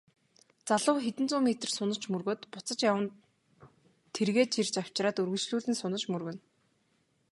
Залуу 0.69 0.97
хэдэн 1.01 1.25
зуун 1.29 1.45
метр 1.49 1.69
сунаж 1.77 2.01
мөргөөд 2.11 2.41
буцаж 2.53 2.79
яван 2.89 3.07
тэргээ 4.15 4.45
чирч 4.53 4.73
авчраад 4.81 5.17
үргэлжлүүлэн 5.21 5.75
сунаж 5.77 6.03
мөргөнө. 6.11 6.41